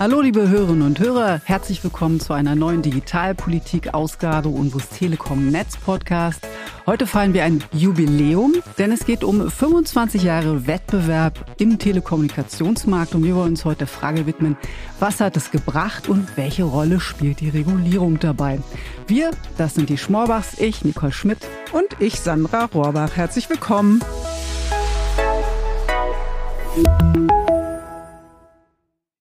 [0.00, 6.46] Hallo liebe Hörerinnen und Hörer, herzlich willkommen zu einer neuen Digitalpolitik-Ausgabe unseres Telekom Netz Podcast.
[6.86, 13.24] Heute feiern wir ein Jubiläum, denn es geht um 25 Jahre Wettbewerb im Telekommunikationsmarkt und
[13.24, 14.56] wir wollen uns heute der Frage widmen,
[15.00, 18.60] was hat es gebracht und welche Rolle spielt die Regulierung dabei?
[19.08, 21.40] Wir, das sind die Schmorbachs, ich, Nicole Schmidt
[21.72, 23.16] und ich, Sandra Rohrbach.
[23.16, 24.00] Herzlich willkommen.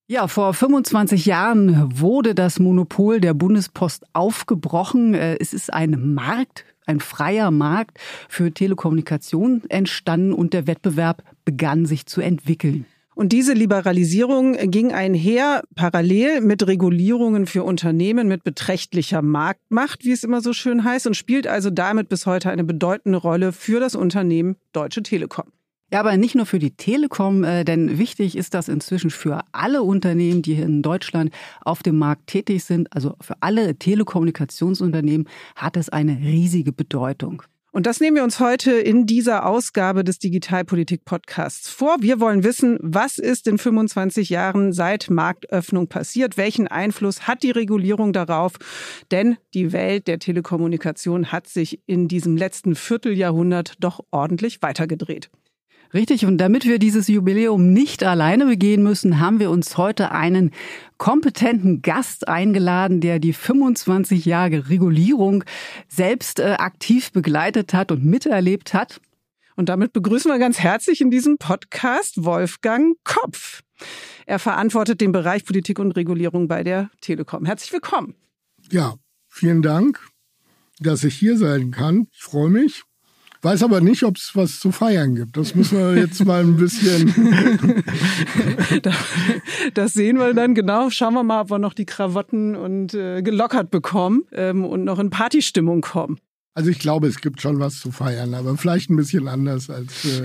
[0.10, 5.14] Ja, vor 25 Jahren wurde das Monopol der Bundespost aufgebrochen.
[5.14, 8.00] Äh, es ist ein Markt, ein freier Markt
[8.30, 12.86] für Telekommunikation entstanden und der Wettbewerb begann sich zu entwickeln.
[13.16, 20.24] Und diese Liberalisierung ging einher parallel mit Regulierungen für Unternehmen mit beträchtlicher Marktmacht, wie es
[20.24, 23.94] immer so schön heißt, und spielt also damit bis heute eine bedeutende Rolle für das
[23.94, 25.52] Unternehmen Deutsche Telekom.
[25.92, 29.84] Ja, aber nicht nur für die Telekom, äh, denn wichtig ist das inzwischen für alle
[29.84, 32.92] Unternehmen, die hier in Deutschland auf dem Markt tätig sind.
[32.92, 37.44] Also für alle Telekommunikationsunternehmen hat es eine riesige Bedeutung.
[37.72, 41.98] Und das nehmen wir uns heute in dieser Ausgabe des Digitalpolitik-Podcasts vor.
[42.02, 46.38] Wir wollen wissen, was ist in 25 Jahren seit Marktöffnung passiert?
[46.38, 48.54] Welchen Einfluss hat die Regulierung darauf?
[49.12, 55.30] Denn die Welt der Telekommunikation hat sich in diesem letzten Vierteljahrhundert doch ordentlich weitergedreht.
[55.94, 60.52] Richtig, und damit wir dieses Jubiläum nicht alleine begehen müssen, haben wir uns heute einen
[60.98, 65.44] kompetenten Gast eingeladen, der die 25 Jahre Regulierung
[65.88, 69.00] selbst äh, aktiv begleitet hat und miterlebt hat.
[69.56, 73.64] Und damit begrüßen wir ganz herzlich in diesem Podcast Wolfgang Kopf.
[74.26, 77.46] Er verantwortet den Bereich Politik und Regulierung bei der Telekom.
[77.46, 78.16] Herzlich willkommen.
[78.70, 78.96] Ja,
[79.30, 80.00] vielen Dank,
[80.80, 82.08] dass ich hier sein kann.
[82.12, 82.84] Ich freue mich.
[83.42, 85.38] Weiß aber nicht, ob es was zu feiern gibt.
[85.38, 87.14] Das müssen wir jetzt mal ein bisschen.
[89.74, 90.90] das sehen wir dann genau.
[90.90, 95.00] Schauen wir mal, ob wir noch die Krawatten und äh, gelockert bekommen ähm, und noch
[95.00, 96.20] in Partystimmung kommen.
[96.54, 100.06] Also ich glaube, es gibt schon was zu feiern, aber vielleicht ein bisschen anders, als
[100.06, 100.24] äh,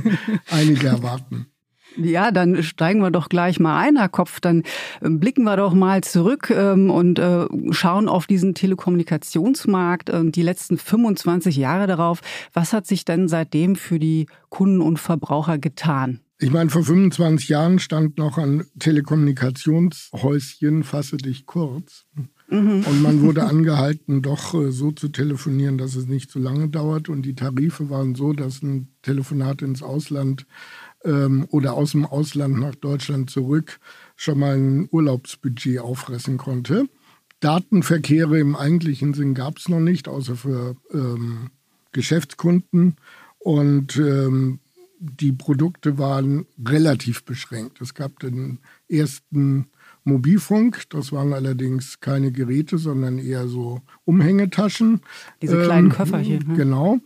[0.50, 1.48] einige erwarten.
[1.96, 4.40] Ja, dann steigen wir doch gleich mal ein, Herr Kopf.
[4.40, 4.62] Dann
[5.02, 10.42] ähm, blicken wir doch mal zurück ähm, und äh, schauen auf diesen Telekommunikationsmarkt äh, die
[10.42, 12.20] letzten 25 Jahre darauf.
[12.52, 16.20] Was hat sich denn seitdem für die Kunden und Verbraucher getan?
[16.38, 22.04] Ich meine, vor 25 Jahren stand noch ein Telekommunikationshäuschen, fasse dich kurz.
[22.48, 22.84] Mhm.
[22.86, 27.08] Und man wurde angehalten, doch äh, so zu telefonieren, dass es nicht zu lange dauert.
[27.08, 30.46] Und die Tarife waren so, dass ein Telefonat ins Ausland
[31.06, 33.78] ähm, oder aus dem Ausland nach Deutschland zurück
[34.16, 36.88] schon mal ein Urlaubsbudget auffressen konnte.
[37.40, 41.50] Datenverkehre im eigentlichen Sinn gab es noch nicht, außer für ähm,
[41.92, 42.96] Geschäftskunden.
[43.38, 44.58] Und ähm,
[44.98, 47.80] die Produkte waren relativ beschränkt.
[47.80, 49.66] Es gab den ersten
[50.04, 55.00] Mobilfunk, das waren allerdings keine Geräte, sondern eher so Umhängetaschen.
[55.42, 56.48] Diese kleinen ähm, Köfferchen.
[56.48, 56.56] Ne?
[56.56, 56.98] Genau.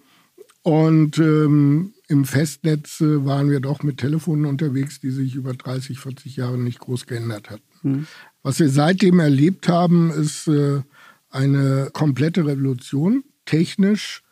[0.63, 6.01] Und ähm, im Festnetz äh, waren wir doch mit Telefonen unterwegs, die sich über 30,
[6.01, 7.63] 40 Jahre nicht groß geändert hatten.
[7.83, 8.07] Mhm.
[8.43, 10.83] Was wir seitdem erlebt haben, ist äh,
[11.31, 14.25] eine komplette Revolution, technisch,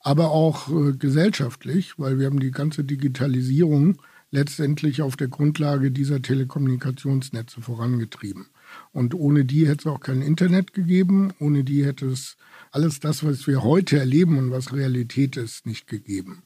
[0.00, 6.22] aber auch äh, gesellschaftlich, weil wir haben die ganze Digitalisierung letztendlich auf der Grundlage dieser
[6.22, 8.46] Telekommunikationsnetze vorangetrieben.
[8.92, 12.38] Und ohne die hätte es auch kein Internet gegeben, ohne die hätte es
[12.70, 16.45] alles das, was wir heute erleben und was Realität ist, nicht gegeben.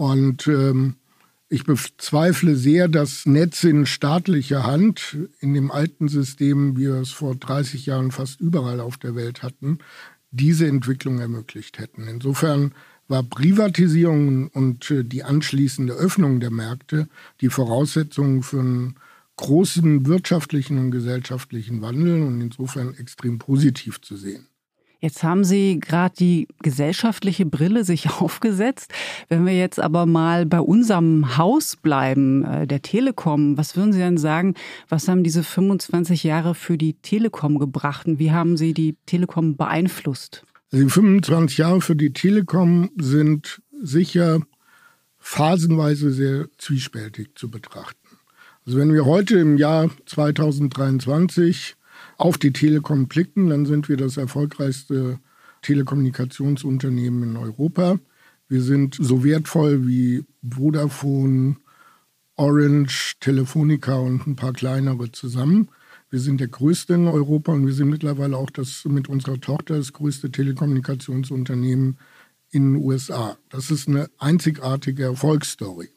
[0.00, 0.94] Und ähm,
[1.50, 7.10] ich bezweifle sehr, dass Netze in staatlicher Hand in dem alten System, wie wir es
[7.10, 9.76] vor 30 Jahren fast überall auf der Welt hatten,
[10.30, 12.08] diese Entwicklung ermöglicht hätten.
[12.08, 12.72] Insofern
[13.08, 17.06] war Privatisierung und äh, die anschließende Öffnung der Märkte
[17.42, 18.94] die Voraussetzungen für einen
[19.36, 24.46] großen wirtschaftlichen und gesellschaftlichen Wandel und insofern extrem positiv zu sehen.
[25.00, 28.92] Jetzt haben Sie gerade die gesellschaftliche Brille sich aufgesetzt.
[29.28, 33.98] Wenn wir jetzt aber mal bei unserem Haus bleiben, äh, der Telekom, was würden Sie
[33.98, 34.54] denn sagen,
[34.88, 39.56] was haben diese 25 Jahre für die Telekom gebracht und wie haben Sie die Telekom
[39.56, 40.44] beeinflusst?
[40.72, 44.40] Die 25 Jahre für die Telekom sind sicher
[45.18, 47.98] phasenweise sehr zwiespältig zu betrachten.
[48.66, 51.76] Also wenn wir heute im Jahr 2023
[52.20, 55.18] auf die Telekom blicken, dann sind wir das erfolgreichste
[55.62, 57.98] Telekommunikationsunternehmen in Europa.
[58.48, 61.56] Wir sind so wertvoll wie Vodafone,
[62.36, 65.68] Orange, Telefonica und ein paar kleinere zusammen.
[66.10, 69.76] Wir sind der größte in Europa und wir sind mittlerweile auch das mit unserer Tochter
[69.76, 71.98] das größte Telekommunikationsunternehmen
[72.50, 73.38] in den USA.
[73.48, 75.88] Das ist eine einzigartige Erfolgsstory.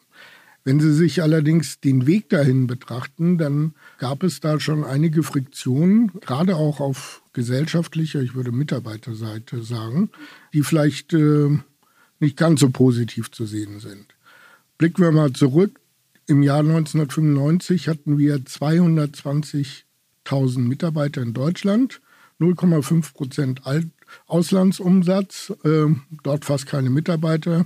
[0.65, 6.13] Wenn Sie sich allerdings den Weg dahin betrachten, dann gab es da schon einige Friktionen,
[6.21, 10.09] gerade auch auf gesellschaftlicher, ich würde Mitarbeiterseite sagen,
[10.53, 11.49] die vielleicht äh,
[12.19, 14.15] nicht ganz so positiv zu sehen sind.
[14.77, 15.81] Blicken wir mal zurück.
[16.27, 21.99] Im Jahr 1995 hatten wir 220.000 Mitarbeiter in Deutschland,
[22.39, 23.63] 0,5 Prozent
[24.27, 25.87] Auslandsumsatz, äh,
[26.23, 27.65] dort fast keine Mitarbeiter.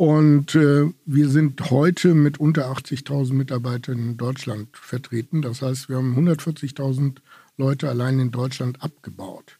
[0.00, 5.42] Und äh, wir sind heute mit unter 80.000 Mitarbeitern in Deutschland vertreten.
[5.42, 7.16] Das heißt, wir haben 140.000
[7.58, 9.58] Leute allein in Deutschland abgebaut.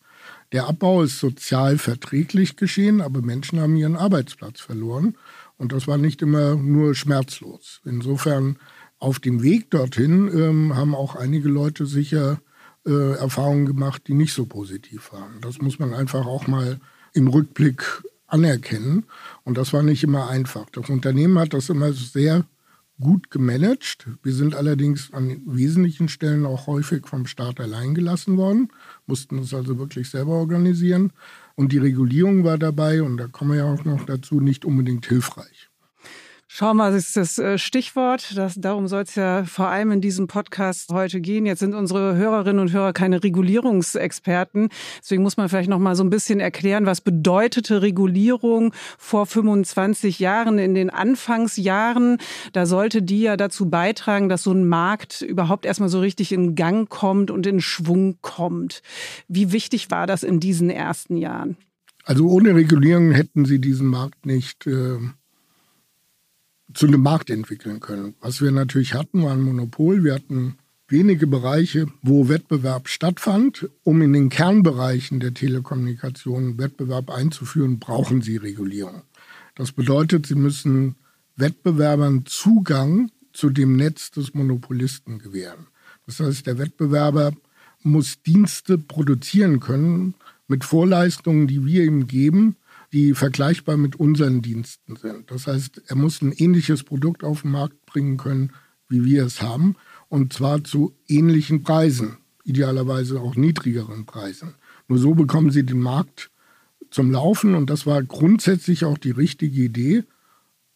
[0.52, 5.14] Der Abbau ist sozial verträglich geschehen, aber Menschen haben ihren Arbeitsplatz verloren.
[5.58, 7.82] Und das war nicht immer nur schmerzlos.
[7.84, 8.56] Insofern
[8.98, 12.40] auf dem Weg dorthin ähm, haben auch einige Leute sicher
[12.86, 15.42] äh, Erfahrungen gemacht, die nicht so positiv waren.
[15.42, 16.80] Das muss man einfach auch mal
[17.12, 17.84] im Rückblick
[18.32, 19.04] anerkennen.
[19.44, 20.68] Und das war nicht immer einfach.
[20.70, 22.44] Das Unternehmen hat das immer sehr
[23.00, 24.06] gut gemanagt.
[24.22, 28.68] Wir sind allerdings an wesentlichen Stellen auch häufig vom Staat allein gelassen worden,
[29.06, 31.12] mussten es also wirklich selber organisieren.
[31.56, 35.06] Und die Regulierung war dabei, und da kommen wir ja auch noch dazu, nicht unbedingt
[35.06, 35.69] hilfreich.
[36.52, 38.36] Schau mal, das ist das äh, Stichwort.
[38.36, 41.46] Das, darum soll es ja vor allem in diesem Podcast heute gehen.
[41.46, 44.68] Jetzt sind unsere Hörerinnen und Hörer keine Regulierungsexperten.
[45.00, 50.18] Deswegen muss man vielleicht noch mal so ein bisschen erklären, was bedeutete Regulierung vor 25
[50.18, 52.18] Jahren in den Anfangsjahren.
[52.52, 56.56] Da sollte die ja dazu beitragen, dass so ein Markt überhaupt erstmal so richtig in
[56.56, 58.82] Gang kommt und in Schwung kommt.
[59.28, 61.56] Wie wichtig war das in diesen ersten Jahren?
[62.02, 64.98] Also ohne Regulierung hätten Sie diesen Markt nicht äh
[66.74, 68.14] zu einem Markt entwickeln können.
[68.20, 70.04] Was wir natürlich hatten, war ein Monopol.
[70.04, 70.56] Wir hatten
[70.88, 73.68] wenige Bereiche, wo Wettbewerb stattfand.
[73.82, 79.02] Um in den Kernbereichen der Telekommunikation Wettbewerb einzuführen, brauchen Sie Regulierung.
[79.54, 80.96] Das bedeutet, Sie müssen
[81.36, 85.66] Wettbewerbern Zugang zu dem Netz des Monopolisten gewähren.
[86.06, 87.32] Das heißt, der Wettbewerber
[87.82, 90.14] muss Dienste produzieren können
[90.48, 92.56] mit Vorleistungen, die wir ihm geben,
[92.92, 95.30] die vergleichbar mit unseren Diensten sind.
[95.30, 98.52] Das heißt, er muss ein ähnliches Produkt auf den Markt bringen können,
[98.88, 99.76] wie wir es haben,
[100.08, 104.54] und zwar zu ähnlichen Preisen, idealerweise auch niedrigeren Preisen.
[104.88, 106.30] Nur so bekommen Sie den Markt
[106.90, 110.04] zum Laufen und das war grundsätzlich auch die richtige Idee,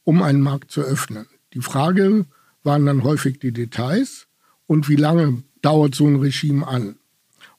[0.04, 1.26] um einen Markt zu öffnen.
[1.52, 2.26] Die Frage
[2.62, 4.28] waren dann häufig die Details
[4.66, 6.96] und wie lange dauert so ein Regime an.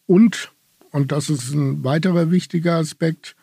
[0.06, 0.52] Und,
[0.92, 3.36] und das ist ein weiterer wichtiger Aspekt,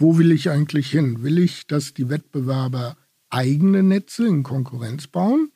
[0.00, 1.22] wo will ich eigentlich hin?
[1.22, 2.96] Will ich, dass die Wettbewerber
[3.28, 5.50] eigene Netze in Konkurrenz bauen?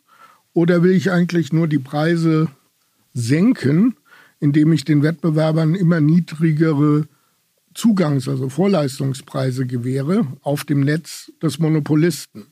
[0.52, 2.48] Oder will ich eigentlich nur die Preise
[3.14, 3.96] senken,
[4.40, 7.08] indem ich den Wettbewerbern immer niedrigere
[7.74, 12.44] Zugangs-, also Vorleistungspreise gewähre auf dem Netz des Monopolisten?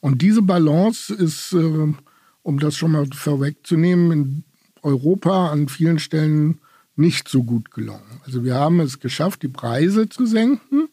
[0.00, 1.94] Und diese Balance ist, äh,
[2.42, 4.44] um das schon mal vorwegzunehmen, in
[4.82, 6.60] Europa an vielen Stellen
[6.96, 8.20] nicht so gut gelungen.
[8.26, 10.89] Also wir haben es geschafft, die Preise zu senken,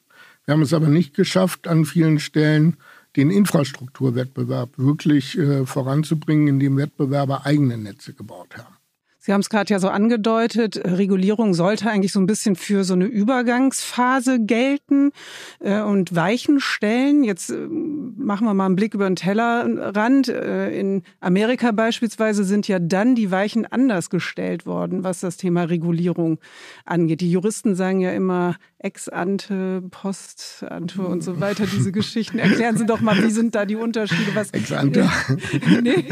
[0.48, 2.78] wir haben es aber nicht geschafft, an vielen Stellen
[3.18, 8.78] den Infrastrukturwettbewerb wirklich äh, voranzubringen, indem Wettbewerber eigene Netze gebaut haben.
[9.28, 12.94] Sie haben es gerade ja so angedeutet, Regulierung sollte eigentlich so ein bisschen für so
[12.94, 15.12] eine Übergangsphase gelten
[15.60, 17.26] äh, und Weichen stellen.
[17.26, 20.30] Jetzt äh, machen wir mal einen Blick über den Tellerrand.
[20.30, 25.64] Äh, in Amerika beispielsweise sind ja dann die Weichen anders gestellt worden, was das Thema
[25.64, 26.40] Regulierung
[26.86, 27.20] angeht.
[27.20, 32.38] Die Juristen sagen ja immer ex ante, post ante und so weiter, diese Geschichten.
[32.38, 34.36] Erklären Sie doch mal, wie sind da die Unterschiede?
[34.36, 35.10] Was ex ante?
[35.82, 36.06] nee.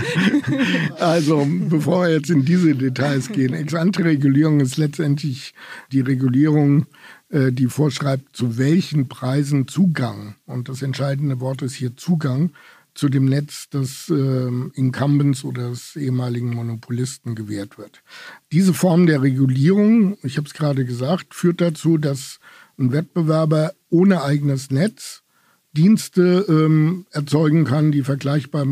[1.00, 3.53] Also, bevor wir jetzt in diese Details gehen.
[3.53, 5.53] Ex-ante-Regulierung ist letztendlich
[5.91, 6.88] die Regulierung,
[7.29, 12.51] äh, die vorschreibt, zu welchen Preisen Zugang, und das entscheidende Wort ist hier Zugang,
[12.95, 18.01] zu dem Netz des äh, Incumbents oder des ehemaligen Monopolisten gewährt wird.
[18.51, 22.39] Diese Form der Regulierung, ich habe es gerade gesagt, führt dazu, dass
[22.79, 25.23] ein Wettbewerber ohne eigenes Netz
[25.73, 28.65] Dienste ähm, erzeugen kann, die vergleichbar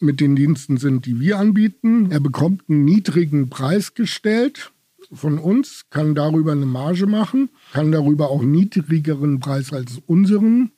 [0.00, 2.10] mit den Diensten sind, die wir anbieten.
[2.10, 4.72] Er bekommt einen niedrigen Preis gestellt
[5.10, 10.72] von uns, kann darüber eine Marge machen, kann darüber auch niedrigeren Preis als unseren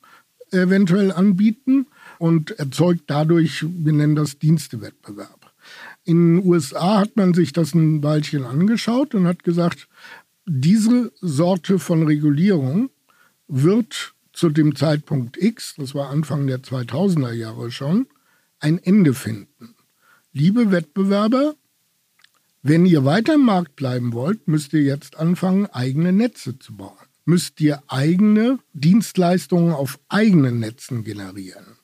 [0.51, 1.87] eventuell anbieten
[2.19, 5.53] und erzeugt dadurch, wir nennen das Dienstewettbewerb.
[6.03, 9.87] In den USA hat man sich das ein Weilchen angeschaut und hat gesagt,
[10.45, 12.89] diese Sorte von Regulierung
[13.47, 18.07] wird zu dem Zeitpunkt X, das war Anfang der 2000er Jahre schon,
[18.59, 19.75] ein Ende finden.
[20.31, 21.55] Liebe Wettbewerber,
[22.61, 26.97] wenn ihr weiter im Markt bleiben wollt, müsst ihr jetzt anfangen, eigene Netze zu bauen.
[27.25, 31.76] Müsst ihr eigene Dienstleistungen auf eigenen Netzen generieren.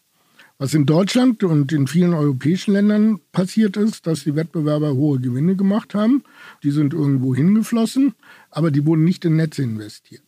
[0.63, 5.57] Was in Deutschland und in vielen europäischen Ländern passiert ist, dass die Wettbewerber hohe Gewinne
[5.57, 6.23] gemacht haben.
[6.63, 8.13] Die sind irgendwo hingeflossen,
[8.49, 10.23] aber die wurden nicht in Netze investiert.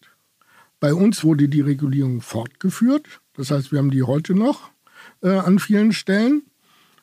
[0.82, 3.22] Bei uns wurde die Regulierung fortgeführt.
[3.38, 4.72] Das heißt, wir haben die heute noch
[5.22, 6.42] äh, an vielen Stellen.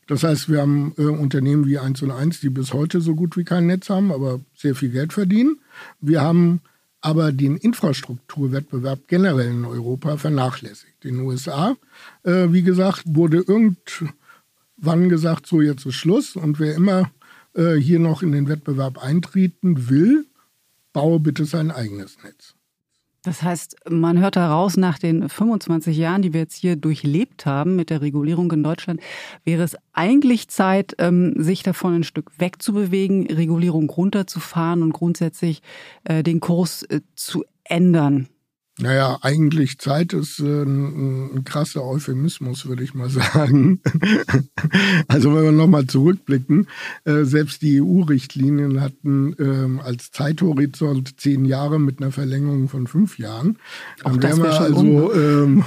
[0.06, 3.38] Das heißt, wir haben äh, Unternehmen wie 1 und 1, die bis heute so gut
[3.38, 5.58] wie kein Netz haben, aber sehr viel Geld verdienen.
[6.02, 6.60] Wir haben
[7.02, 11.04] aber den Infrastrukturwettbewerb generell in Europa vernachlässigt.
[11.04, 11.76] In den USA,
[12.22, 17.10] äh, wie gesagt, wurde irgendwann gesagt, so jetzt ist Schluss und wer immer
[17.54, 20.26] äh, hier noch in den Wettbewerb eintreten will,
[20.92, 22.54] baue bitte sein eigenes Netz.
[23.22, 27.76] Das heißt, man hört daraus, nach den 25 Jahren, die wir jetzt hier durchlebt haben
[27.76, 29.00] mit der Regulierung in Deutschland,
[29.44, 35.62] wäre es eigentlich Zeit, ähm, sich davon ein Stück wegzubewegen, Regulierung runterzufahren und grundsätzlich
[36.04, 38.28] äh, den Kurs äh, zu ändern.
[38.82, 43.80] Naja, eigentlich Zeit ist äh, ein, ein krasser Euphemismus, würde ich mal sagen.
[45.06, 46.66] also wenn wir nochmal zurückblicken,
[47.04, 53.18] äh, selbst die EU-Richtlinien hatten ähm, als Zeithorizont zehn Jahre mit einer Verlängerung von fünf
[53.18, 53.58] Jahren.
[54.02, 55.64] Dann wären wir also ähm,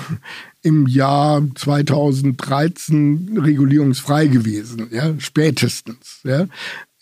[0.61, 6.19] im Jahr 2013 regulierungsfrei gewesen, ja, spätestens.
[6.23, 6.47] Ja.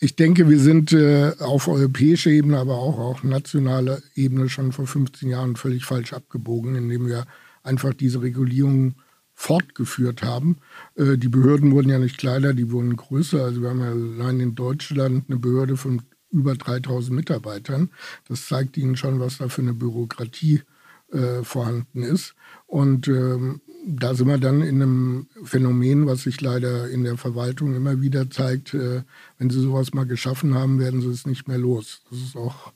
[0.04, 4.86] Ich denke, wir sind äh, auf europäischer Ebene, aber auch auf nationaler Ebene schon vor
[4.86, 7.24] 15 Jahren völlig falsch abgebogen, indem wir
[7.62, 8.96] einfach diese Regulierung
[9.32, 10.58] fortgeführt haben.
[10.94, 13.42] Äh, die Behörden wurden ja nicht kleiner, die wurden größer.
[13.42, 17.88] Also wir haben ja allein in Deutschland eine Behörde von über 3000 Mitarbeitern.
[18.28, 20.64] Das zeigt Ihnen schon, was da für eine Bürokratie
[21.12, 22.34] äh, vorhanden ist.
[22.66, 27.74] Und ähm, da sind wir dann in einem Phänomen, was sich leider in der Verwaltung
[27.74, 28.74] immer wieder zeigt.
[28.74, 29.02] Äh,
[29.38, 32.02] wenn sie sowas mal geschaffen haben, werden sie es nicht mehr los.
[32.10, 32.72] Das ist auch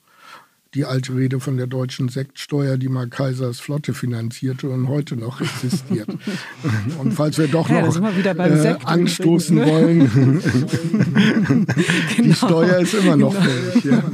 [0.74, 5.40] die alte Rede von der deutschen Sektsteuer, die mal Kaisers Flotte finanzierte und heute noch
[5.40, 6.08] existiert.
[6.98, 9.66] und falls wir doch noch ja, äh, anstoßen ne?
[9.66, 10.10] wollen,
[12.16, 12.22] genau.
[12.22, 13.44] die Steuer ist immer noch genau.
[13.44, 13.84] fällig.
[13.84, 14.02] Ja.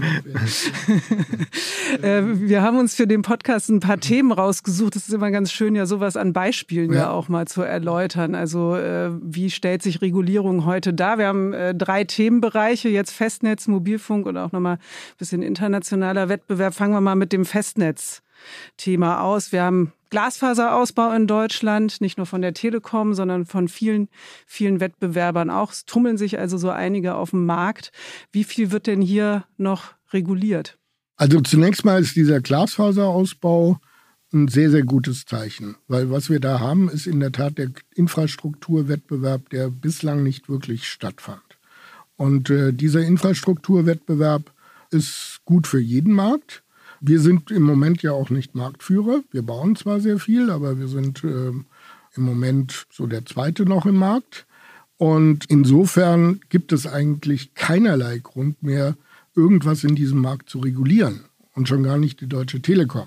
[2.02, 4.96] Äh, wir haben uns für den Podcast ein paar Themen rausgesucht.
[4.96, 8.34] Es ist immer ganz schön, ja sowas an Beispielen ja, ja auch mal zu erläutern.
[8.34, 11.18] Also äh, wie stellt sich Regulierung heute dar?
[11.18, 16.43] Wir haben äh, drei Themenbereiche, jetzt Festnetz, Mobilfunk und auch nochmal ein bisschen internationaler Wettbewerb.
[16.44, 16.74] Wettbewerb.
[16.74, 19.50] Fangen wir mal mit dem Festnetz-Thema aus.
[19.50, 24.08] Wir haben Glasfaserausbau in Deutschland, nicht nur von der Telekom, sondern von vielen,
[24.46, 25.72] vielen Wettbewerbern auch.
[25.72, 27.92] Es tummeln sich also so einige auf dem Markt.
[28.30, 30.78] Wie viel wird denn hier noch reguliert?
[31.16, 33.78] Also zunächst mal ist dieser Glasfaserausbau
[34.32, 37.70] ein sehr, sehr gutes Zeichen, weil was wir da haben, ist in der Tat der
[37.94, 41.40] Infrastrukturwettbewerb, der bislang nicht wirklich stattfand.
[42.16, 44.53] Und äh, dieser Infrastrukturwettbewerb
[44.94, 46.62] ist gut für jeden Markt.
[47.00, 49.22] Wir sind im Moment ja auch nicht Marktführer.
[49.30, 53.84] Wir bauen zwar sehr viel, aber wir sind äh, im Moment so der zweite noch
[53.84, 54.46] im Markt.
[54.96, 58.96] Und insofern gibt es eigentlich keinerlei Grund mehr,
[59.34, 61.24] irgendwas in diesem Markt zu regulieren.
[61.54, 63.06] Und schon gar nicht die Deutsche Telekom.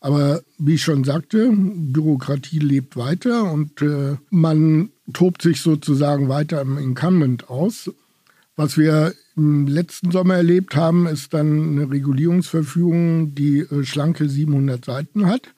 [0.00, 6.60] Aber wie ich schon sagte, Bürokratie lebt weiter und äh, man tobt sich sozusagen weiter
[6.60, 7.90] im Incumbent aus.
[8.56, 15.26] Was wir letzten Sommer erlebt haben, ist dann eine Regulierungsverfügung, die äh, schlanke 700 Seiten
[15.26, 15.54] hat.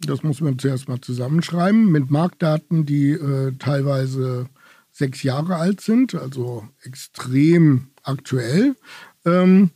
[0.00, 4.46] Das muss man zuerst mal zusammenschreiben mit Marktdaten, die äh, teilweise
[4.90, 8.76] sechs Jahre alt sind, also extrem aktuell.
[9.24, 9.70] Ähm,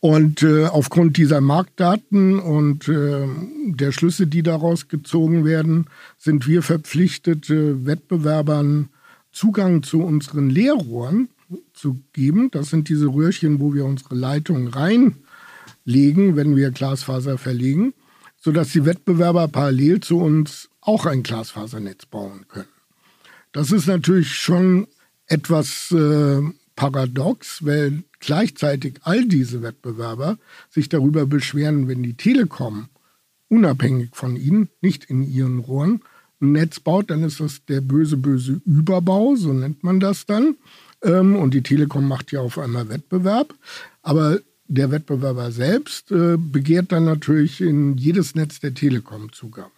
[0.00, 5.86] und äh, aufgrund dieser Marktdaten und der Schlüsse, die daraus gezogen werden,
[6.18, 8.90] sind wir verpflichtet, Wettbewerbern
[9.32, 11.28] Zugang zu unseren Leerrohren
[11.72, 12.50] zu geben.
[12.50, 17.94] Das sind diese Röhrchen, wo wir unsere Leitung reinlegen, wenn wir Glasfaser verlegen,
[18.38, 22.68] sodass die Wettbewerber parallel zu uns auch ein Glasfasernetz bauen können.
[23.52, 24.86] Das ist natürlich schon
[25.26, 26.42] etwas äh,
[26.76, 30.38] paradox, weil gleichzeitig all diese Wettbewerber
[30.70, 32.88] sich darüber beschweren, wenn die Telekom
[33.48, 36.02] unabhängig von ihnen, nicht in ihren Rohren,
[36.40, 40.56] ein Netz baut, dann ist das der böse, böse Überbau, so nennt man das dann.
[41.02, 43.54] Ähm, und die Telekom macht ja auf einmal Wettbewerb.
[44.02, 49.70] Aber der Wettbewerber selbst äh, begehrt dann natürlich in jedes Netz der Telekom Zugang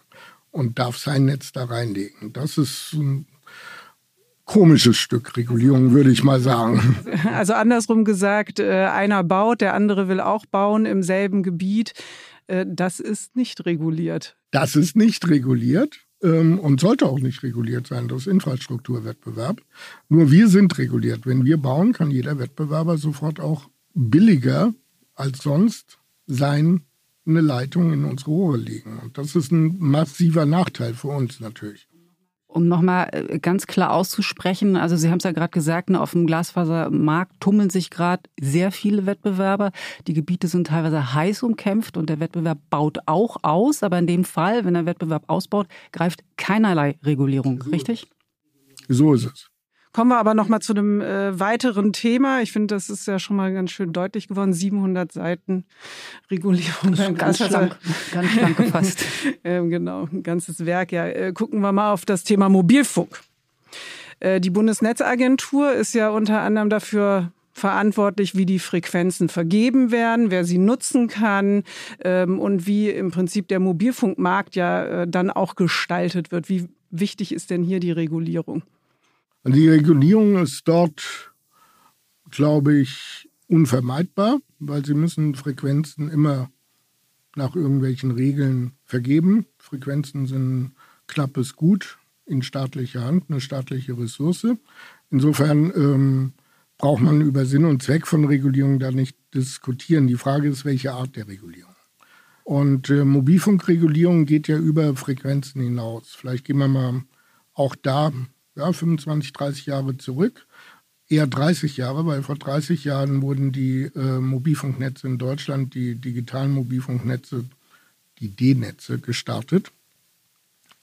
[0.51, 2.33] und darf sein Netz da reinlegen.
[2.33, 3.27] Das ist ein
[4.45, 6.95] komisches Stück Regulierung, würde ich mal sagen.
[7.31, 11.93] Also andersrum gesagt, äh, einer baut, der andere will auch bauen im selben Gebiet.
[12.47, 14.37] Äh, das ist nicht reguliert.
[14.51, 18.09] Das ist nicht reguliert ähm, und sollte auch nicht reguliert sein.
[18.09, 19.61] Ist Infrastrukturwettbewerb.
[20.07, 21.25] Nur wir sind reguliert.
[21.25, 24.73] Wenn wir bauen, kann jeder Wettbewerber sofort auch billiger
[25.15, 26.81] als sonst sein
[27.25, 28.99] eine Leitung in unsere Rohre legen.
[28.99, 31.88] Und das ist ein massiver Nachteil für uns natürlich.
[32.51, 36.11] Um nochmal äh, ganz klar auszusprechen, also Sie haben es ja gerade gesagt, ne, auf
[36.11, 39.71] dem Glasfasermarkt tummeln sich gerade sehr viele Wettbewerber.
[40.07, 43.83] Die Gebiete sind teilweise heiß umkämpft und der Wettbewerb baut auch aus.
[43.83, 48.07] Aber in dem Fall, wenn der Wettbewerb ausbaut, greift keinerlei Regulierung, richtig?
[48.87, 49.48] So ist es.
[49.91, 52.41] Kommen wir aber noch mal zu einem äh, weiteren Thema.
[52.41, 54.53] Ich finde, das ist ja schon mal ganz schön deutlich geworden.
[54.53, 55.65] 700 Seiten
[56.29, 57.75] Regulierung beim ganz schlank,
[58.11, 59.03] ganz schlank gefasst.
[59.43, 60.91] ähm, genau, ein ganzes Werk.
[60.91, 63.19] Ja, äh, gucken wir mal auf das Thema Mobilfunk.
[64.19, 70.45] Äh, die Bundesnetzagentur ist ja unter anderem dafür verantwortlich, wie die Frequenzen vergeben werden, wer
[70.45, 71.63] sie nutzen kann
[72.03, 76.47] ähm, und wie im Prinzip der Mobilfunkmarkt ja äh, dann auch gestaltet wird.
[76.47, 78.63] Wie wichtig ist denn hier die Regulierung?
[79.45, 81.33] Die Regulierung ist dort,
[82.29, 86.51] glaube ich, unvermeidbar, weil sie müssen Frequenzen immer
[87.35, 89.45] nach irgendwelchen Regeln vergeben.
[89.57, 90.73] Frequenzen sind
[91.07, 94.45] knappes Gut in staatlicher Hand, eine staatliche Ressource.
[95.09, 96.33] Insofern ähm,
[96.77, 100.07] braucht man über Sinn und Zweck von Regulierung da nicht diskutieren.
[100.07, 101.75] Die Frage ist, welche Art der Regulierung.
[102.43, 106.15] Und äh, Mobilfunkregulierung geht ja über Frequenzen hinaus.
[106.15, 107.03] Vielleicht gehen wir mal
[107.53, 108.11] auch da
[108.55, 110.45] ja, 25, 30 Jahre zurück.
[111.07, 116.51] Eher 30 Jahre, weil vor 30 Jahren wurden die äh, Mobilfunknetze in Deutschland, die digitalen
[116.51, 117.45] Mobilfunknetze,
[118.19, 119.71] die D-Netze gestartet.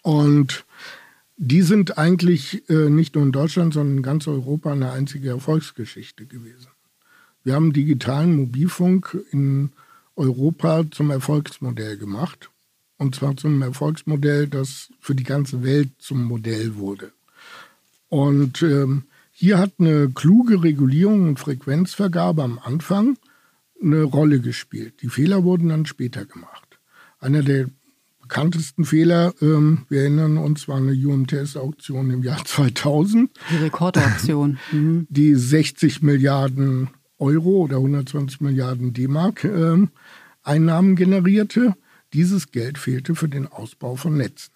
[0.02, 0.64] Und
[1.36, 6.26] die sind eigentlich äh, nicht nur in Deutschland, sondern in ganz Europa eine einzige Erfolgsgeschichte
[6.26, 6.68] gewesen.
[7.44, 9.70] Wir haben digitalen Mobilfunk in
[10.16, 12.50] Europa zum Erfolgsmodell gemacht.
[12.98, 17.12] Und zwar zum Erfolgsmodell, das für die ganze Welt zum Modell wurde.
[18.08, 23.18] Und ähm, hier hat eine kluge Regulierung und Frequenzvergabe am Anfang
[23.82, 25.02] eine Rolle gespielt.
[25.02, 26.78] Die Fehler wurden dann später gemacht.
[27.18, 27.68] Einer der
[28.20, 33.30] bekanntesten Fehler, ähm, wir erinnern uns, war eine UMTS-Auktion im Jahr 2000.
[33.50, 34.58] Die Rekordauktion.
[34.72, 35.06] Mhm.
[35.10, 39.86] Die 60 Milliarden Euro oder 120 Milliarden D-Mark äh,
[40.42, 41.74] Einnahmen generierte.
[42.12, 44.55] Dieses Geld fehlte für den Ausbau von Netzen.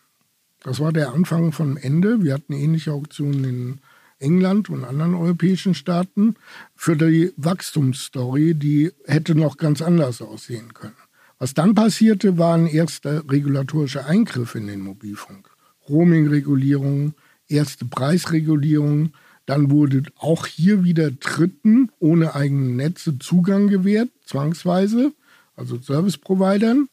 [0.62, 2.22] Das war der Anfang vom Ende.
[2.22, 3.78] Wir hatten ähnliche Auktionen in
[4.18, 6.34] England und anderen europäischen Staaten
[6.76, 10.96] für die Wachstumsstory, die hätte noch ganz anders aussehen können.
[11.38, 15.48] Was dann passierte, waren erste regulatorische Eingriffe in den Mobilfunk.
[15.88, 17.14] Roaming-Regulierung,
[17.48, 19.14] erste Preisregulierung.
[19.46, 25.12] Dann wurde auch hier wieder Dritten ohne eigene Netze Zugang gewährt, zwangsweise,
[25.56, 26.88] also Service-Providern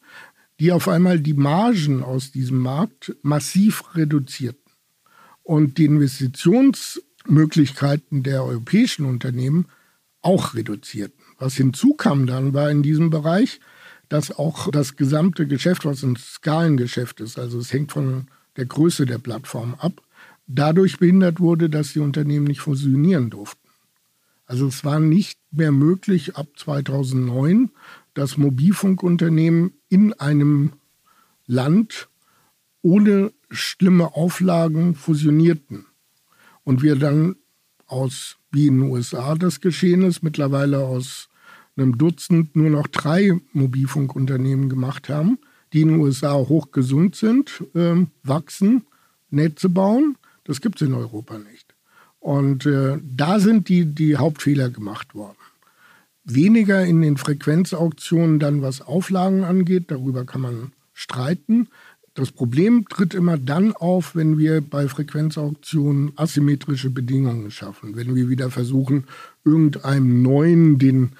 [0.60, 4.72] die auf einmal die Margen aus diesem Markt massiv reduzierten
[5.42, 9.66] und die Investitionsmöglichkeiten der europäischen Unternehmen
[10.20, 11.24] auch reduzierten.
[11.38, 13.60] Was hinzukam dann war in diesem Bereich,
[14.08, 19.06] dass auch das gesamte Geschäft, was ein Skalengeschäft ist, also es hängt von der Größe
[19.06, 20.02] der Plattform ab,
[20.46, 23.68] dadurch behindert wurde, dass die Unternehmen nicht fusionieren durften.
[24.46, 27.70] Also es war nicht mehr möglich ab 2009
[28.18, 30.72] dass Mobilfunkunternehmen in einem
[31.46, 32.08] Land
[32.82, 35.86] ohne schlimme Auflagen fusionierten.
[36.64, 37.36] Und wir dann
[37.86, 41.28] aus, wie in den USA das geschehen ist, mittlerweile aus
[41.76, 45.38] einem Dutzend nur noch drei Mobilfunkunternehmen gemacht haben,
[45.72, 48.82] die in den USA hochgesund sind, äh, wachsen,
[49.30, 50.16] Netze bauen.
[50.42, 51.76] Das gibt es in Europa nicht.
[52.18, 55.38] Und äh, da sind die, die Hauptfehler gemacht worden
[56.34, 59.90] weniger in den Frequenzauktionen dann, was Auflagen angeht.
[59.90, 61.68] Darüber kann man streiten.
[62.14, 67.94] Das Problem tritt immer dann auf, wenn wir bei Frequenzauktionen asymmetrische Bedingungen schaffen.
[67.94, 69.04] Wenn wir wieder versuchen,
[69.44, 71.12] irgendeinem Neuen den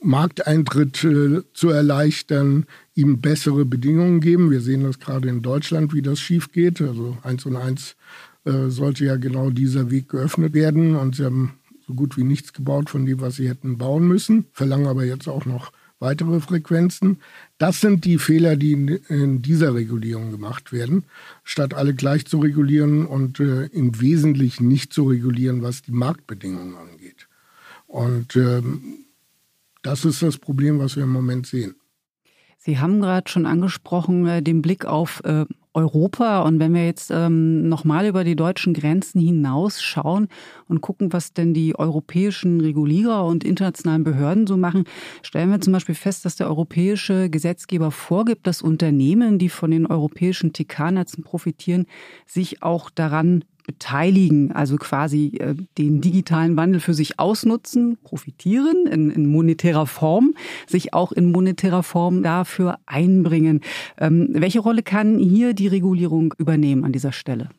[0.00, 4.50] Markteintritt äh, zu erleichtern, ihm bessere Bedingungen geben.
[4.50, 6.80] Wir sehen das gerade in Deutschland, wie das schief geht.
[6.80, 7.96] Also eins und eins
[8.44, 10.96] äh, sollte ja genau dieser Weg geöffnet werden.
[10.96, 11.57] Und Sie haben
[11.88, 15.26] so gut wie nichts gebaut von dem, was sie hätten bauen müssen, verlangen aber jetzt
[15.26, 17.18] auch noch weitere Frequenzen.
[17.56, 18.72] Das sind die Fehler, die
[19.08, 21.04] in, dieser Regulierung gemacht werden,
[21.44, 26.76] statt alle gleich zu regulieren und äh, im Wesentlichen nicht zu regulieren, was die Marktbedingungen
[26.76, 27.26] angeht.
[27.86, 29.06] Und ähm,
[29.82, 31.74] das ist das Problem, was wir im Moment sehen.
[32.58, 36.42] Sie haben gerade schon angesprochen, äh, den Blick auf äh, Europa.
[36.42, 40.28] Und wenn wir jetzt ähm, nochmal über die deutschen Grenzen hinaus schauen
[40.66, 44.84] und gucken, was denn die europäischen Regulierer und internationalen Behörden so machen,
[45.22, 49.86] stellen wir zum Beispiel fest, dass der europäische Gesetzgeber vorgibt, dass Unternehmen, die von den
[49.86, 51.86] europäischen TK-Netzen profitieren,
[52.26, 59.10] sich auch daran beteiligen, also quasi äh, den digitalen Wandel für sich ausnutzen, profitieren in,
[59.10, 60.34] in, monetärer Form,
[60.66, 63.60] sich auch in monetärer Form dafür einbringen.
[63.98, 67.50] Ähm, welche Rolle kann hier die Regulierung übernehmen an dieser Stelle?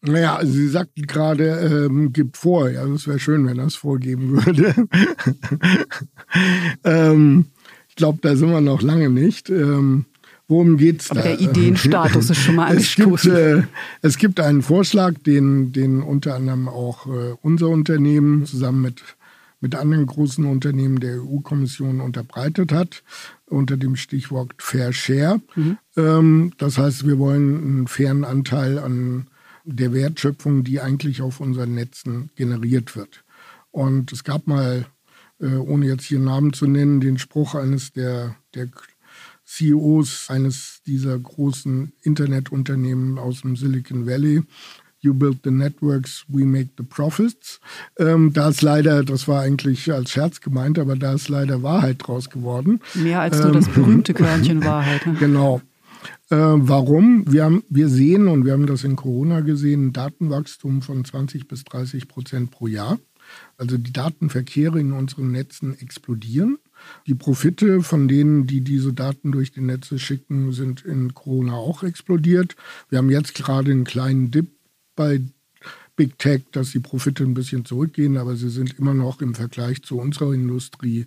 [0.00, 2.70] Naja, also Sie sagten gerade, ähm, gibt vor.
[2.70, 4.74] Ja, das wäre schön, wenn das vorgeben würde.
[6.84, 7.46] ähm,
[7.88, 9.50] ich glaube, da sind wir noch lange nicht.
[9.50, 10.04] Ähm,
[10.48, 11.28] worum geht's Aber da?
[11.28, 13.32] der Ideenstatus ist schon mal angestoßen.
[13.32, 13.68] Es gibt, äh,
[14.02, 19.02] es gibt einen Vorschlag, den, den unter anderem auch äh, unser Unternehmen zusammen mit,
[19.60, 23.02] mit anderen großen Unternehmen der EU-Kommission unterbreitet hat,
[23.46, 25.40] unter dem Stichwort Fair Share.
[25.54, 25.78] Mhm.
[25.96, 29.28] Ähm, das heißt, wir wollen einen fairen Anteil an
[29.64, 33.22] der Wertschöpfung, die eigentlich auf unseren Netzen generiert wird.
[33.70, 34.86] Und es gab mal,
[35.40, 38.68] äh, ohne jetzt hier Namen zu nennen, den Spruch eines der, der
[39.48, 44.42] CEOs eines dieser großen Internetunternehmen aus dem Silicon Valley.
[45.00, 47.60] You build the networks, we make the profits.
[47.98, 51.96] Ähm, da ist leider, das war eigentlich als Scherz gemeint, aber da ist leider Wahrheit
[52.00, 52.80] draus geworden.
[52.94, 55.06] Mehr als nur ähm, das berühmte Körnchen Wahrheit.
[55.06, 55.14] Ne?
[55.18, 55.62] Genau.
[56.30, 57.24] Äh, warum?
[57.32, 61.48] Wir, haben, wir sehen, und wir haben das in Corona gesehen, ein Datenwachstum von 20
[61.48, 62.98] bis 30 Prozent pro Jahr.
[63.56, 66.58] Also die Datenverkehre in unseren Netzen explodieren.
[67.06, 71.82] Die Profite von denen, die diese Daten durch die Netze schicken, sind in Corona auch
[71.82, 72.56] explodiert.
[72.88, 74.48] Wir haben jetzt gerade einen kleinen Dip
[74.96, 75.20] bei
[75.96, 79.82] Big Tech, dass die Profite ein bisschen zurückgehen, aber sie sind immer noch im Vergleich
[79.82, 81.06] zu unserer Industrie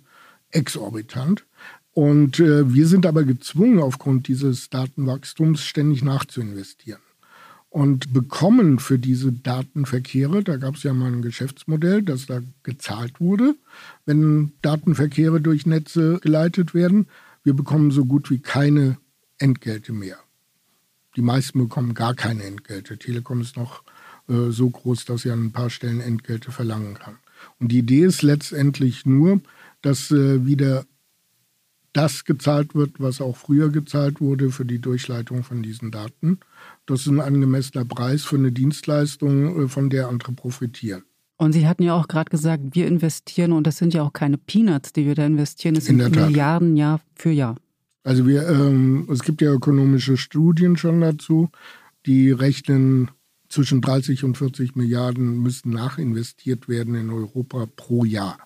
[0.50, 1.46] exorbitant.
[1.94, 7.00] Und äh, wir sind aber gezwungen, aufgrund dieses Datenwachstums ständig nachzuinvestieren.
[7.72, 13.18] Und bekommen für diese Datenverkehre, da gab es ja mal ein Geschäftsmodell, dass da gezahlt
[13.18, 13.54] wurde,
[14.04, 17.08] wenn Datenverkehre durch Netze geleitet werden.
[17.44, 18.98] Wir bekommen so gut wie keine
[19.38, 20.18] Entgelte mehr.
[21.16, 22.98] Die meisten bekommen gar keine Entgelte.
[22.98, 23.82] Telekom ist noch
[24.28, 27.16] äh, so groß, dass sie an ein paar Stellen Entgelte verlangen kann.
[27.58, 29.40] Und die Idee ist letztendlich nur,
[29.80, 30.84] dass äh, wieder
[31.92, 36.40] das gezahlt wird, was auch früher gezahlt wurde für die Durchleitung von diesen Daten.
[36.86, 41.04] Das ist ein angemessener Preis für eine Dienstleistung, äh, von der andere profitieren.
[41.36, 44.38] Und Sie hatten ja auch gerade gesagt, wir investieren und das sind ja auch keine
[44.38, 47.56] Peanuts, die wir da investieren, das sind Milliarden Jahr für Jahr.
[48.04, 51.50] Also wir, ähm, es gibt ja ökonomische Studien schon dazu,
[52.06, 53.10] die rechnen
[53.48, 58.38] zwischen 30 und 40 Milliarden müssen nachinvestiert werden in Europa pro Jahr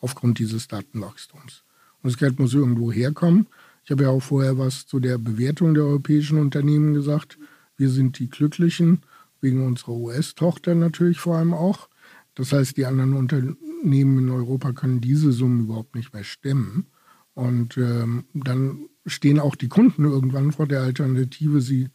[0.00, 1.64] aufgrund dieses Datenwachstums.
[2.02, 3.46] Und das Geld muss irgendwo herkommen.
[3.84, 7.38] Ich habe ja auch vorher was zu der Bewertung der europäischen Unternehmen gesagt.
[7.76, 9.02] Wir sind die Glücklichen,
[9.40, 11.88] wegen unserer US-Tochter natürlich vor allem auch.
[12.34, 16.86] Das heißt, die anderen Unternehmen in Europa können diese Summen überhaupt nicht mehr stemmen.
[17.34, 21.88] Und ähm, dann stehen auch die Kunden irgendwann vor der Alternative, sie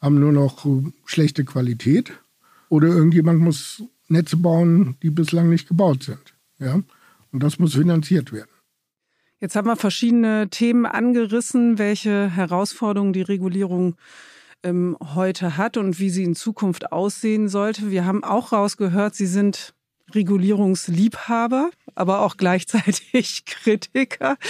[0.00, 0.66] haben nur noch
[1.04, 2.12] schlechte Qualität
[2.68, 6.34] oder irgendjemand muss Netze bauen, die bislang nicht gebaut sind.
[6.58, 6.80] Ja?
[7.32, 8.50] Und das muss finanziert werden.
[9.40, 13.94] Jetzt haben wir verschiedene Themen angerissen, welche Herausforderungen die Regulierung
[14.64, 17.92] ähm, heute hat und wie sie in Zukunft aussehen sollte.
[17.92, 19.74] Wir haben auch rausgehört, Sie sind
[20.12, 24.36] Regulierungsliebhaber, aber auch gleichzeitig Kritiker.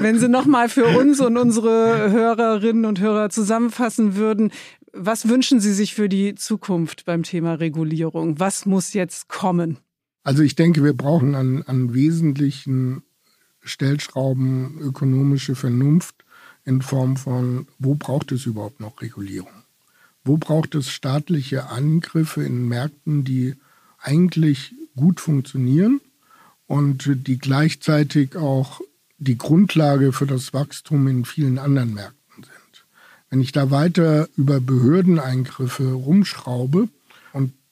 [0.00, 4.52] Wenn Sie nochmal für uns und unsere Hörerinnen und Hörer zusammenfassen würden,
[4.94, 8.40] was wünschen Sie sich für die Zukunft beim Thema Regulierung?
[8.40, 9.78] Was muss jetzt kommen?
[10.24, 13.02] Also ich denke, wir brauchen an, an wesentlichen
[13.62, 16.14] Stellschrauben ökonomische Vernunft
[16.64, 19.50] in Form von, wo braucht es überhaupt noch Regulierung?
[20.24, 23.54] Wo braucht es staatliche Angriffe in Märkten, die
[23.98, 26.00] eigentlich gut funktionieren
[26.66, 28.80] und die gleichzeitig auch
[29.18, 32.84] die Grundlage für das Wachstum in vielen anderen Märkten sind?
[33.30, 36.88] Wenn ich da weiter über Behördeneingriffe rumschraube,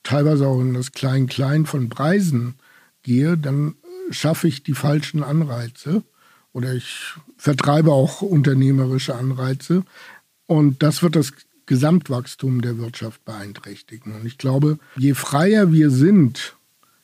[0.02, 2.54] teilweise auch in das Klein-Klein von Preisen
[3.02, 3.74] gehe, dann
[4.10, 6.02] schaffe ich die falschen Anreize
[6.52, 9.84] oder ich vertreibe auch unternehmerische Anreize.
[10.46, 11.32] Und das wird das
[11.66, 14.14] Gesamtwachstum der Wirtschaft beeinträchtigen.
[14.14, 16.56] Und ich glaube, je freier wir sind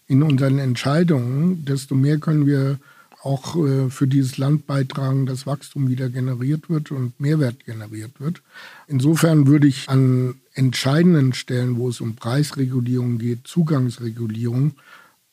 [0.09, 2.79] in unseren Entscheidungen, desto mehr können wir
[3.23, 8.43] auch äh, für dieses Land beitragen, dass Wachstum wieder generiert wird und Mehrwert generiert wird.
[8.87, 14.75] Insofern würde ich an entscheidenden Stellen, wo es um Preisregulierung geht, Zugangsregulierung,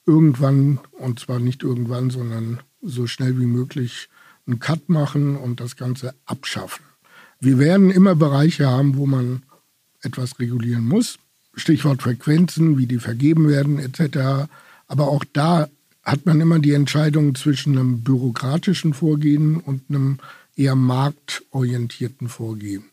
[0.06, 4.10] irgendwann, und zwar nicht irgendwann, sondern so schnell wie möglich,
[4.46, 6.84] einen Cut machen und das Ganze abschaffen.
[7.40, 9.44] Wir werden immer Bereiche haben, wo man
[10.02, 11.18] etwas regulieren muss.
[11.56, 14.50] Stichwort Frequenzen, wie die vergeben werden etc.
[14.88, 15.70] Aber auch da
[16.04, 20.20] hat man immer die Entscheidung zwischen einem bürokratischen Vorgehen und einem
[20.56, 22.86] eher marktorientierten Vorgehen.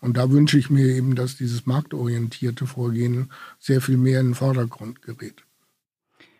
[0.00, 4.34] Und da wünsche ich mir eben, dass dieses marktorientierte Vorgehen sehr viel mehr in den
[4.34, 5.42] Vordergrund gerät.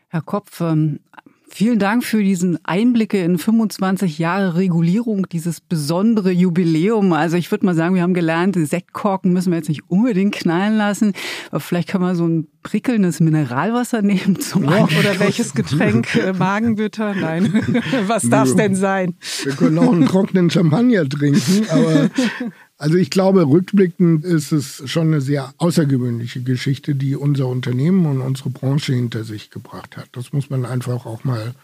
[0.08, 1.00] Herr Kopf, ähm,
[1.48, 7.12] Vielen Dank für diesen Einblicke in 25 Jahre Regulierung, dieses besondere Jubiläum.
[7.12, 10.76] Also ich würde mal sagen, wir haben gelernt, Sektkorken müssen wir jetzt nicht unbedingt knallen
[10.76, 11.12] lassen.
[11.50, 16.16] Aber vielleicht kann man so ein prickelndes Mineralwasser nehmen zum ja, Oder welches Getränk?
[16.16, 17.14] Äh, Magenbitter?
[17.14, 17.62] Nein.
[18.08, 19.14] Was darf es denn sein?
[19.44, 22.10] Wir können auch einen trockenen Champagner trinken, aber
[22.78, 28.20] also ich glaube, rückblickend ist es schon eine sehr außergewöhnliche Geschichte, die unser Unternehmen und
[28.20, 30.08] unsere Branche hinter sich gebracht hat.
[30.12, 31.54] Das muss man einfach auch mal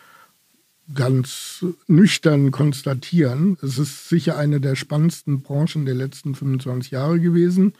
[0.95, 3.57] ganz nüchtern konstatieren.
[3.61, 7.73] Es ist sicher eine der spannendsten Branchen der letzten 25 Jahre gewesen.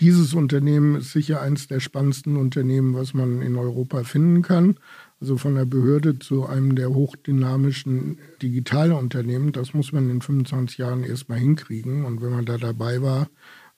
[0.00, 4.76] Dieses Unternehmen ist sicher eines der spannendsten Unternehmen, was man in Europa finden kann
[5.20, 9.52] also von der Behörde zu einem der hochdynamischen Digitalunternehmen.
[9.52, 12.04] Das muss man in 25 Jahren erstmal hinkriegen.
[12.04, 13.28] Und wenn man da dabei war,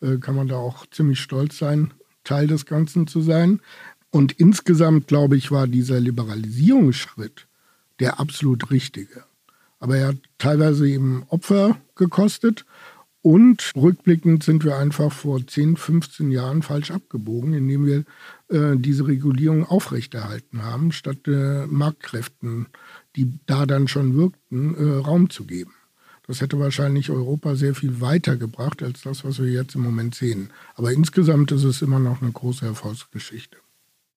[0.01, 1.93] äh, kann man da auch ziemlich stolz sein,
[2.25, 3.61] Teil des Ganzen zu sein.
[4.11, 7.47] Und insgesamt, glaube ich, war dieser Liberalisierungsschritt
[8.01, 9.25] der absolut richtige.
[9.81, 12.65] Aber er hat teilweise eben Opfer gekostet.
[13.29, 18.05] Und rückblickend sind wir einfach vor 10, 15 Jahren falsch abgebogen, indem wir
[18.49, 22.69] äh, diese Regulierung aufrechterhalten haben, statt äh, Marktkräften,
[23.17, 25.75] die da dann schon wirkten, äh, Raum zu geben.
[26.27, 30.15] Das hätte wahrscheinlich Europa sehr viel weiter gebracht als das, was wir jetzt im Moment
[30.15, 30.49] sehen.
[30.75, 33.59] Aber insgesamt ist es immer noch eine große Erfolgsgeschichte.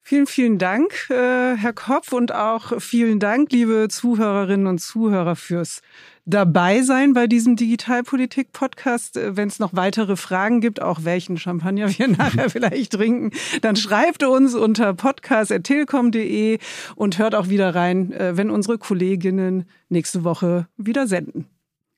[0.04, 5.82] Vielen, vielen Dank, äh, Herr Kopf, und auch vielen Dank, liebe Zuhörerinnen und Zuhörer, fürs
[6.26, 9.18] dabei sein bei diesem Digitalpolitik-Podcast.
[9.18, 13.32] Äh, wenn es noch weitere Fragen gibt, auch welchen Champagner wir nachher vielleicht trinken,
[13.62, 16.60] dann schreibt uns unter podcast.telekom.de
[16.96, 21.46] und hört auch wieder rein, äh, wenn unsere Kolleginnen nächste Woche wieder senden.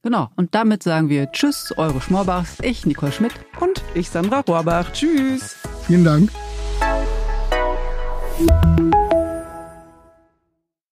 [0.01, 4.91] Genau, und damit sagen wir Tschüss, eure Schmorbachs, ich Nicole Schmidt und ich Sandra Rohrbach.
[4.91, 5.55] Tschüss.
[5.88, 6.29] Vielen Dank.
[8.45, 9.02] Thank you.